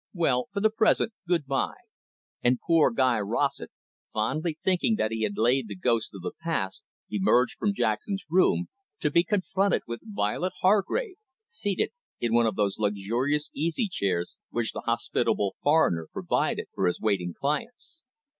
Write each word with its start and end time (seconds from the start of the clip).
Well, 0.15 0.47
for 0.51 0.61
the 0.61 0.71
present, 0.71 1.13
good 1.27 1.45
bye." 1.45 1.77
And 2.41 2.57
poor 2.59 2.89
Guy 2.89 3.19
Rossett, 3.19 3.69
fondly 4.11 4.57
thinking 4.63 4.95
that 4.95 5.11
he 5.11 5.21
had 5.21 5.37
laid 5.37 5.67
the 5.67 5.75
ghosts 5.75 6.15
of 6.15 6.23
the 6.23 6.31
past, 6.41 6.83
emerged 7.11 7.57
from 7.59 7.75
Jackson's 7.75 8.23
room 8.27 8.67
to 8.99 9.11
be 9.11 9.23
confronted 9.23 9.83
with 9.85 10.01
Violet 10.03 10.53
Hargrave, 10.61 11.17
seated 11.45 11.91
in 12.19 12.33
one 12.33 12.47
of 12.47 12.55
those 12.55 12.79
luxurious 12.79 13.51
easy 13.53 13.87
chairs 13.87 14.37
which 14.49 14.71
the 14.73 14.81
hospitable 14.81 15.55
foreigner 15.61 16.07
provided 16.11 16.65
for 16.73 16.87
his 16.87 16.99
waiting 16.99 17.35
clients. 17.39 18.01